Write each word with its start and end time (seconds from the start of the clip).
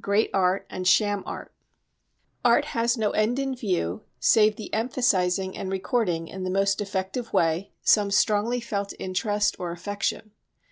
Great 0.00 0.28
Art 0.34 0.66
and 0.68 0.88
Sham 0.88 1.22
Art 1.24 1.54
Art 2.44 2.64
has 2.64 2.98
no 2.98 3.12
end 3.12 3.38
in 3.38 3.54
view 3.54 4.02
save 4.18 4.56
the 4.56 4.74
emphasising 4.74 5.56
and 5.56 5.70
recording 5.70 6.26
in 6.26 6.42
the 6.42 6.50
most 6.50 6.80
effective 6.80 7.32
way 7.32 7.70
some 7.82 8.10
strongly 8.10 8.60
felt 8.60 8.92
interest 8.98 9.54
or 9.60 9.70
affection. 9.70 10.32